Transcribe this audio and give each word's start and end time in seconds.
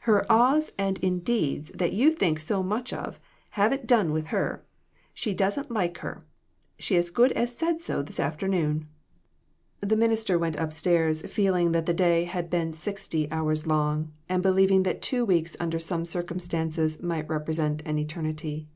Her'ahs'and 0.00 0.98
'indeeds' 1.00 1.70
that 1.74 1.94
you 1.94 2.12
think 2.12 2.40
so 2.40 2.62
much 2.62 2.92
of, 2.92 3.18
haven't 3.52 3.86
done 3.86 4.12
with 4.12 4.26
her. 4.26 4.62
She 5.14 5.32
doesn't 5.32 5.70
like 5.70 5.96
her; 6.04 6.26
she 6.78 6.94
as 6.98 7.08
good 7.08 7.32
as 7.32 7.56
said 7.56 7.80
so 7.80 8.02
this 8.02 8.20
afternoon." 8.20 8.86
DON'T 9.80 9.92
REPEAT 9.92 9.92
IT. 9.92 9.96
157 9.96 9.98
The 9.98 10.02
minister 10.02 10.38
went 10.38 10.58
up 10.58 10.74
stairs 10.74 11.34
feeling 11.34 11.72
that 11.72 11.86
the 11.86 11.94
day 11.94 12.24
had 12.24 12.50
been 12.50 12.74
sixty 12.74 13.32
hours 13.32 13.66
long, 13.66 14.12
and 14.28 14.42
believing 14.42 14.82
that 14.82 15.00
two 15.00 15.24
weeks, 15.24 15.56
under 15.58 15.78
some 15.78 16.04
circumstances, 16.04 17.02
might 17.02 17.26
represent 17.30 17.80
an 17.86 17.96
eternity. 17.96 18.68